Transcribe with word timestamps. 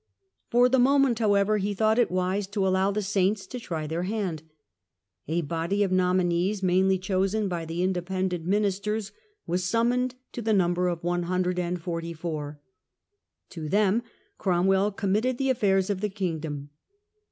For 0.49 0.67
the 0.67 0.79
moment, 0.79 1.19
however, 1.19 1.59
he 1.59 1.75
thought 1.75 1.99
it 1.99 2.09
wise 2.09 2.47
to 2.47 2.67
allow 2.67 2.89
the" 2.89 3.03
Saints" 3.03 3.45
to 3.45 3.59
try 3.59 3.85
their 3.85 4.01
hand. 4.01 4.41
A 5.27 5.41
body 5.41 5.83
of 5.83 5.91
nominees, 5.91 6.55
First 6.55 6.63
attempt 6.63 6.67
mainly 6.73 6.97
chosen 6.97 7.47
by 7.47 7.65
the 7.65 7.83
Independent 7.83 8.43
ministers, 8.43 9.09
to 9.09 9.11
solve 9.11 9.21
it. 9.21 9.43
was 9.51 9.63
summoned, 9.63 10.15
to 10.31 10.41
the 10.41 10.53
number 10.53 10.87
of 10.87 11.03
144. 11.03 12.59
To 13.51 13.69
them 13.69 14.01
Cromwell 14.39 14.91
committed 14.91 15.37
the 15.37 15.51
affairs 15.51 15.91
of 15.91 16.01
the 16.01 16.09
kingdom. 16.09 16.71